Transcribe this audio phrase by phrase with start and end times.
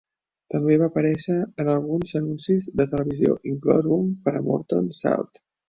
[0.53, 5.45] També va aparèixer en alguns anuncis de televisió, inclòs un per a Morton Salt.